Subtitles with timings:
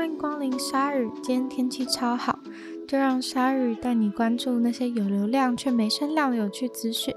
[0.00, 2.38] 欢迎光临鲨语，今天天气超好，
[2.88, 7.14] 就让鲨语带你关注那些有流量却没声量的有趣资讯。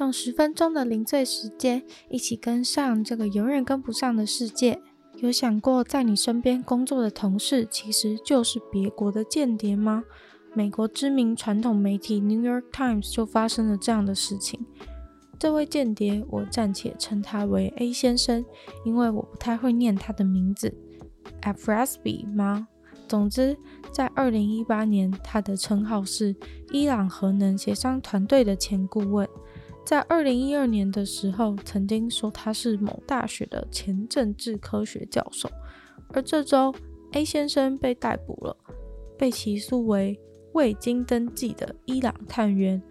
[0.00, 4.82] 用十分钟的零碎时间，一起跟上这个永远跟不上的世界。
[5.14, 10.04] 有想过，在你身边工作的同事其实就是别国的间谍吗？
[10.52, 14.60] 美国知名传统媒体《New York Times》就发生了这样的事情。
[15.38, 18.44] 这位间谍，我暂且称他为 A 先生，
[18.84, 20.74] 因为我不太会念他的名字
[21.46, 22.66] ，Afrasbi 吗？
[23.06, 23.56] 总之，
[23.92, 26.34] 在二零一八年，他的称号是
[26.72, 29.28] 伊朗核能协商团队的前顾问。
[29.84, 35.48] 在二零一二年的时候，曾经说他是某大学的前政治科学教授。
[36.08, 36.74] 而这周
[37.12, 38.56] ，A 先生被逮捕了，
[39.16, 40.18] 被起诉为
[40.52, 42.82] 未经登记的伊朗探员。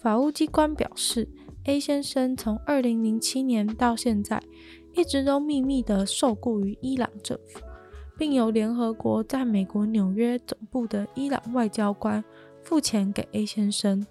[0.00, 1.28] 法务机关表示。
[1.64, 4.42] A 先生从二零零七年到现在，
[4.94, 7.60] 一直都秘密的受雇于伊朗政府，
[8.18, 12.22] 并由联合国在美国纽约总部的伊朗外交官
[12.62, 14.04] 付钱给 A 先生。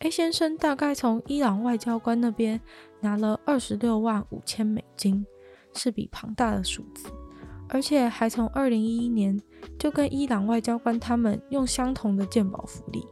[0.00, 2.60] A 先生大概从伊朗外交官那边
[3.00, 5.26] 拿了二十六万五千美金，
[5.74, 7.08] 是笔庞大的数字，
[7.68, 9.40] 而且还从二零一一年
[9.78, 13.04] 就跟伊朗外交官他们用相同的健保福利。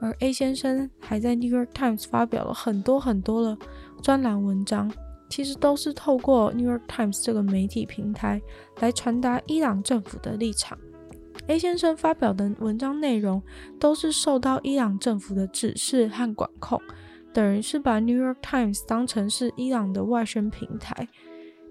[0.00, 3.56] 而 A 先生还在《New York Times》发表了很多很多的
[4.02, 4.92] 专栏文章，
[5.32, 8.38] 其实都是透过《New York Times》这个媒体平台
[8.80, 10.78] 来传达伊朗政府的立场。
[11.46, 13.42] A 先生发表的文章内容
[13.80, 16.78] 都是受到伊朗政府的指示和管控，
[17.32, 21.08] 等于是把《New York Times》当成是伊朗的外宣平台。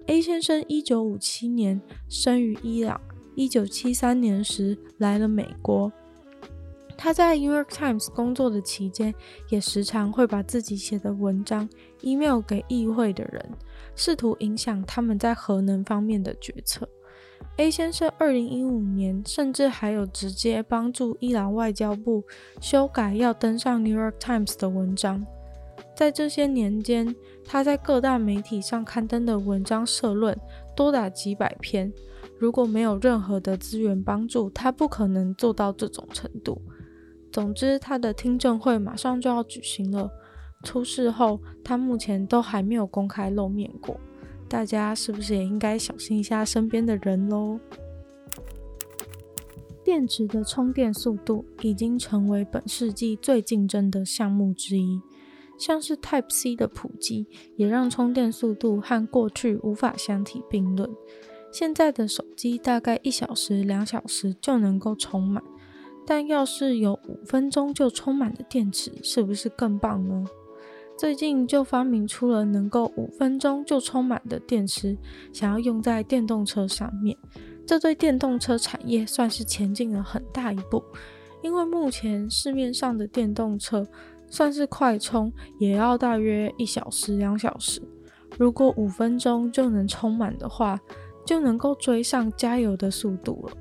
[0.06, 3.00] A 先生一九五七年生于伊朗，
[3.36, 5.92] 一九七三年时来了美国。
[6.96, 9.14] 他在《New York Times》工作的期间，
[9.48, 11.68] 也时常会把自己写的文章
[12.00, 13.50] email 给议会的人，
[13.96, 16.88] 试图影响他们在核能方面的决策。
[17.56, 22.24] A 先生二零一五年甚至还有直接帮助伊朗外交部
[22.60, 25.26] 修改要登上《New York Times》的文章。
[25.94, 30.38] 在这些年间，他在各大媒体上刊登的文章社论
[30.74, 31.92] 多达几百篇。
[32.38, 36.60] 如果没有任何的资源帮助，他不可能做到这种程度。
[37.32, 40.10] 总之，他的听证会马上就要举行了。
[40.62, 43.98] 出事后，他目前都还没有公开露面过。
[44.48, 47.58] 大家是不是也应该小心一下身边的人喽？
[49.82, 55.00] 电池的充电速度已经成为本世纪最竞争的项目之一。
[55.58, 57.26] 像是 Type C 的普及，
[57.56, 60.90] 也让充电速度和过去无法相提并论。
[61.50, 65.42] 现在的手机大概一小时、两小时就能够充满。
[66.06, 70.24] 但要是有五分钟就充满的电池，是不是更棒呢？
[70.96, 74.96] 最近就发明出了能够五分钟就充满的电池，
[75.32, 77.16] 想要用在电动车上面。
[77.66, 80.82] 这对电动车产业算是前进了很大一步，
[81.42, 83.86] 因为目前市面上的电动车
[84.28, 87.80] 算是快充，也要大约一小时、两小时。
[88.38, 90.78] 如果五分钟就能充满的话，
[91.24, 93.56] 就能够追上加油的速度了。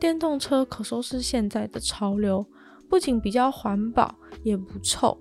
[0.00, 2.44] 电动车可说是现在的潮流，
[2.88, 5.16] 不仅比较环保，也不臭，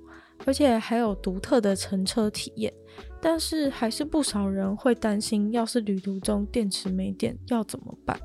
[0.45, 2.73] 而且还有独特的乘车体验。
[3.22, 8.17] 但是还是不少人会担心，要是旅途中电池没电要怎么办？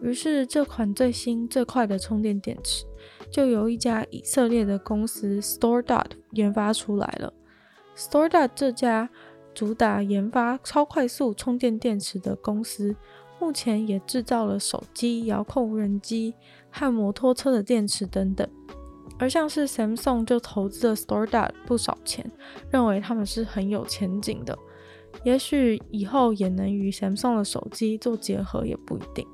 [0.00, 2.84] 于是这款最新最快的充电电池，
[3.32, 7.32] 就由一家以色列的公司 StoreDot 研发出来了。
[7.96, 9.10] StoreDot 这家
[9.52, 12.94] 主打研发超快速充电电池的公司。
[13.40, 16.34] 目前也制造了手机、遥控无人机
[16.70, 18.48] 和摩托车的电池等等，
[19.18, 22.30] 而像是 Samsung 就投资了 StoreDot 不少钱，
[22.70, 24.58] 认为他们是很有前景的，
[25.24, 29.26] 也许以后也能与 Samsung 的手机做结合也不一定。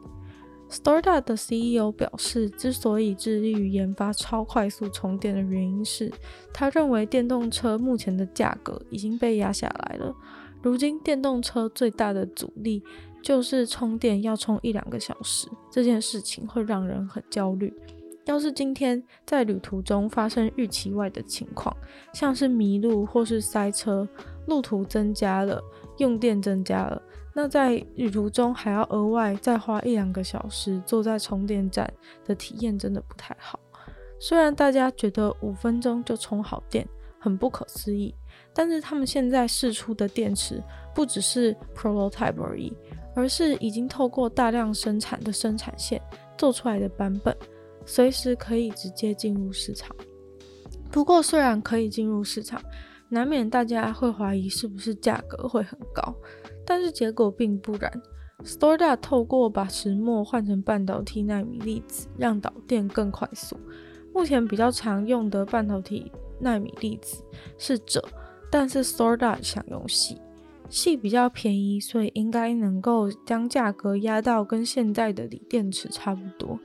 [0.70, 6.12] StoreDot 的 CEO 表示，之所以致力于研发超快速充电的原因是，
[6.53, 10.14] 他认为电动车目前的价格已经被压下来了，
[10.62, 12.82] 如今电动车最大的阻力。
[13.25, 17.73] 就是充电要充一两个小时，这件事情会让人很焦虑。
[18.26, 21.75] 要是今天在旅途中发生预期外的情况，
[22.12, 24.06] 像是迷路或是塞车，
[24.47, 25.59] 路途增加了，
[25.97, 27.00] 用电增加了，
[27.35, 31.91] 那在旅途中还要额外再花一两个小时坐在充电站
[32.27, 33.59] 的体验真的不太好。
[34.20, 36.87] 虽然大家觉得五分钟就充好电
[37.19, 38.15] 很不可思议，
[38.55, 40.62] 但是他们现在试出的电池
[40.94, 42.75] 不只是 prototype 而已。
[43.14, 46.00] 而是已经透过大量生产的生产线
[46.37, 47.37] 做出来的版本，
[47.87, 49.94] 随时可以直接进入市场。
[50.90, 52.61] 不过，虽然可以进入市场，
[53.08, 56.14] 难免大家会怀疑是不是价格会很高，
[56.64, 58.02] 但是结果并不然。
[58.44, 63.56] Storedot 透过把石墨换成半导体纳米粒子，让导电更快速。
[64.12, 67.25] 目前比较常用的半导体纳米粒子
[67.58, 68.02] 是锗，
[68.50, 70.19] 但是 Storedot 想用矽，
[70.75, 76.59] 系比较便宜，所以应该能够将价格压到跟现在的锂电池差不多。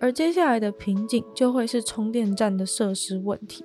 [0.00, 3.64] 而接下来的瓶颈就会是充电站的设施问题。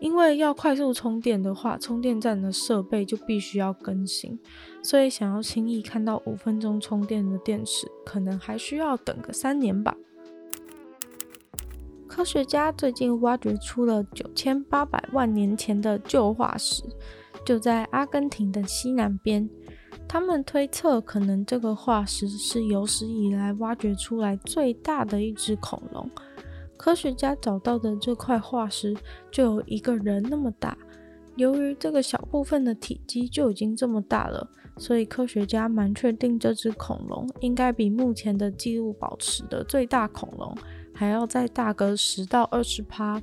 [0.00, 4.38] 因为要快速充电的话，充电站的设备就必须要更新，
[4.82, 9.96] 所以想要轻易看到五分钟充电的电池，可能还需要等个三年吧。
[12.06, 16.82] 科学家最近挖掘出了九千八百万年前的旧化石，
[17.44, 19.48] 就在阿根廷的西南边。
[20.06, 26.10] 他们推测，可能这个化石是有史以来挖掘出来最大的一只恐龙。
[26.76, 28.94] 科学家找到的这块化石
[29.30, 30.76] 就有一个人那么大。
[31.36, 40.56] 由于这个小部分的体积就已经这么大了，所以科学家蛮确定这只恐龙应该比目前的记录保持的最大恐龙
[40.92, 43.20] 还要再大个十到二十趴。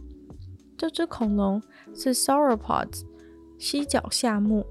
[0.75, 1.62] 这只恐龙
[1.94, 3.03] 是 Sauropods，
[3.62, 4.66] 犀脚下目，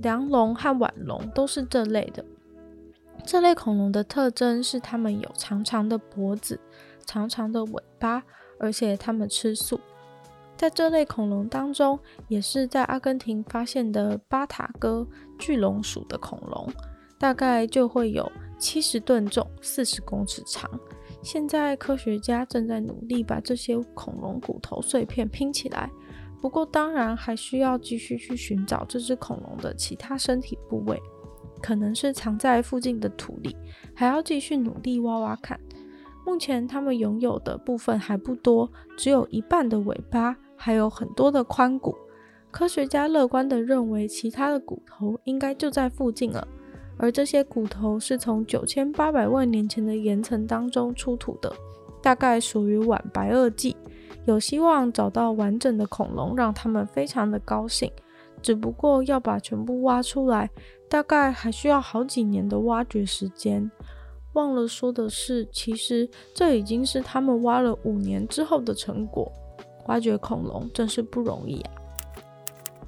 [0.00, 2.22] 梁龙和腕龙都是这类的。
[3.24, 6.60] 这类恐龙的特征是它们有长长的脖子。
[7.06, 8.22] 长长的尾巴，
[8.60, 9.80] 而且它们吃素。
[10.58, 11.98] 在这类恐龙当中，
[12.28, 15.06] 也是在阿根廷发现的巴塔哥
[15.38, 16.70] 巨龙属的恐龙，
[17.18, 20.70] 大概就会有七十吨重，四十公尺长。
[21.22, 25.90] 现在科学家正在努力把这些恐龙骨头碎片拼起来，
[26.44, 31.00] 不过当然还需要继续去寻找这只恐龙的其他身体部位，
[31.62, 33.56] 可能是藏在附近的土里，
[33.94, 35.58] 还要继续努力挖挖看。
[36.26, 41.96] 目前它们拥有的部分还不多，只有一半的尾巴，还有很多的髋骨。
[42.50, 46.46] 科学家乐观地认为，其他的骨头应该就在附近了。
[46.98, 51.50] 而这些骨头是从九千八百万年前的岩层当中出土的，
[52.02, 53.74] 大概属于晚白垩纪，
[54.26, 57.90] 有希望找到完整的恐龙，让他们非常的高兴。
[58.42, 60.50] 只不过要把全部挖出来，
[60.88, 63.70] 大概还需要好几年的挖掘时间。
[64.34, 69.30] 忘了说的是，其实这已经是他们挖了五年之后的成果。
[69.86, 71.70] 挖掘恐龙真是不容易啊！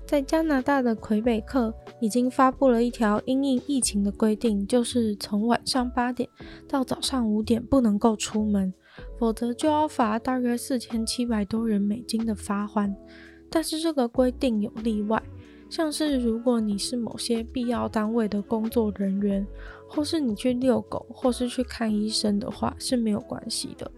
[0.06, 6.28] 在加拿大的魁北克已经发布了一条因应疫情的规定，就是从晚上八点
[6.68, 8.72] 到早上五点不能够出门，
[9.18, 12.94] 否则就要罚大约四千七百多元美金的罚锾。
[13.50, 15.22] 但是这个规定有例外。
[15.68, 19.44] 像是如果你是某些必要单位的工作人员，
[19.88, 23.90] 或是你去遛狗，或是去看医生的话是没有关系的。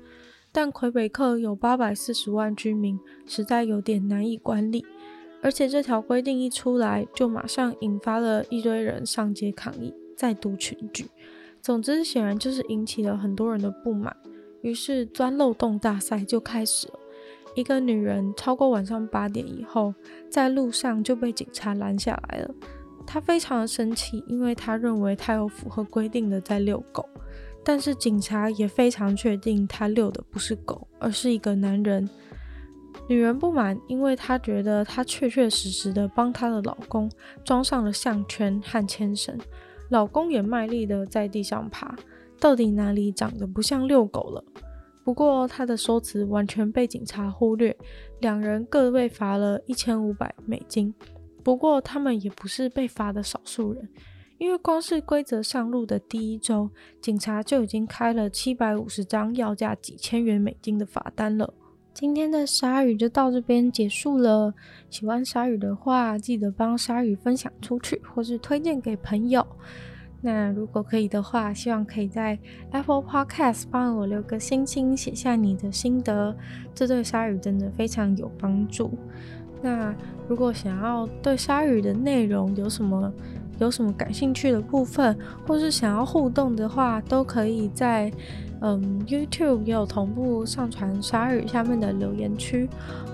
[0.51, 4.87] 但魁北克有八百四十万居民，实在有点难以管理。
[5.43, 11.07] 而且这条规定一出来，就马上引发了一堆人上街抗议，再度群聚。
[11.61, 14.17] 总之，显然就是引起了很多人的不满，
[14.63, 16.95] 于是钻漏洞大赛就开始了。
[17.55, 19.93] 一个女人超过晚上八点以后，
[20.31, 22.55] 在路上就被警察拦下来了。
[23.07, 27.09] 她非常的生气，因为她认为她有符合规定的在遛狗，
[27.65, 32.09] 但是警察也非常确定她遛的不是狗，而是一个男人。
[33.09, 37.11] 女人不满，因为她觉得她确确实实的帮她的老公
[37.45, 39.37] 装上了项圈和牵绳，
[39.89, 41.97] 老公也卖力的在地上爬，
[42.41, 44.45] 到底哪里长得不像遛狗了？
[45.05, 47.75] 不过，他的说辞完全被警察忽略，
[48.21, 50.95] 两人各被罚了一千五百美金。
[51.43, 53.89] 不过，他们也不是被罚的少数人，
[54.37, 56.69] 因为光是规则上路的第一周，
[57.01, 61.55] 警察就已经开了七百五十张要价几千元美金的罚单了。
[61.95, 64.53] 今天的鲨鱼就到这边结束了。
[64.91, 69.45] 喜欢鲨鱼的话，记得帮鲨鱼分享出去，或是推荐给朋友。
[70.21, 72.37] 那如果可以的话，希望可以在
[72.73, 76.37] Apple Podcast 帮我留个星星，写下你的心得，
[76.75, 78.91] 这对鲨鱼真的非常有帮助。
[79.63, 79.95] 那
[80.29, 83.13] 如果想要对鲨鱼的内容有什么
[83.59, 88.13] 有什么感兴趣的部分，或是想要互动的话，都可以在
[88.61, 92.69] 嗯 YouTube 也有同步上传鲨鱼下面的留言区，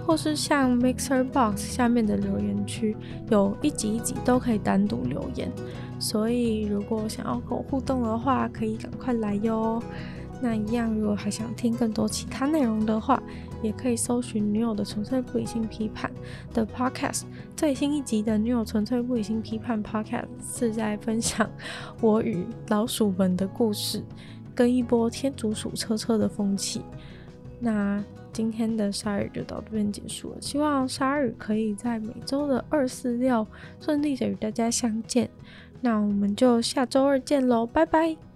[0.06, 2.96] 或是像 Mixer Box 下面的留言区，
[3.30, 5.50] 有一集一集都可以单独留言。
[6.04, 9.82] 所以，如果想要跟我互动的话，可以赶快来哟。
[10.42, 13.23] 那一样，如果还想听更多其他内容的话，
[13.62, 16.12] 也可以搜寻“女友的纯粹不理性批判”
[16.52, 17.23] 的 Podcast。
[17.56, 21.49] 最新一集的“女友纯粹不理性批判 ”Podcast 是在分享
[22.02, 24.04] 我与老鼠们的故事，
[24.54, 26.82] 跟一波天竺鼠车车的风气。
[27.64, 33.47] 那今天的鲨鱼就到这边结束了，希望鲨鱼可以在每周的二四六
[33.80, 35.30] 顺利的与大家相见。
[35.80, 38.34] 那我们就下周二见喽，拜拜。